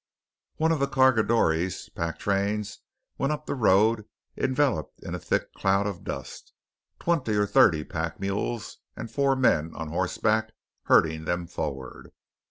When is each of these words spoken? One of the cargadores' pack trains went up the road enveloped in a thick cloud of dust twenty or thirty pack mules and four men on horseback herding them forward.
One 0.55 0.71
of 0.71 0.79
the 0.79 0.87
cargadores' 0.87 1.87
pack 1.93 2.17
trains 2.17 2.79
went 3.19 3.31
up 3.31 3.45
the 3.45 3.53
road 3.53 4.07
enveloped 4.35 4.99
in 5.03 5.13
a 5.13 5.19
thick 5.19 5.53
cloud 5.53 5.85
of 5.85 6.03
dust 6.03 6.53
twenty 6.99 7.33
or 7.35 7.45
thirty 7.45 7.83
pack 7.83 8.19
mules 8.19 8.79
and 8.97 9.11
four 9.11 9.35
men 9.35 9.75
on 9.75 9.89
horseback 9.89 10.53
herding 10.85 11.25
them 11.25 11.45
forward. 11.45 12.11